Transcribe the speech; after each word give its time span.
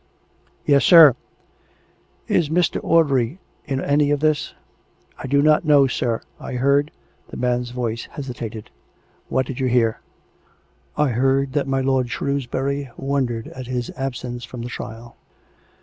"Yes, 0.65 0.83
sir."" 0.83 1.15
Is 2.27 2.49
Mr. 2.49 2.79
Audrey 2.83 3.37
in 3.65 3.79
any 3.79 4.09
of 4.09 4.19
this?"" 4.19 4.55
I 5.19 5.27
do 5.27 5.43
not 5.43 5.63
know, 5.63 5.85
sir.... 5.85 6.21
I 6.39 6.53
heard" 6.53 6.89
The 7.29 7.37
man's 7.37 7.69
voice 7.69 8.05
hesitated." 8.09 8.71
What 9.29 9.45
did 9.45 9.59
you 9.59 9.67
hear 9.67 9.99
.''""I 10.97 11.09
heard 11.09 11.53
that 11.53 11.67
my 11.67 11.81
lord 11.81 12.09
Shrewsbury 12.09 12.89
wondered 12.97 13.49
at 13.49 13.67
his 13.67 13.91
ab 13.95 14.15
sence 14.15 14.43
from 14.43 14.63
the 14.63 14.69
trial; 14.69 15.17
and 15.17 15.67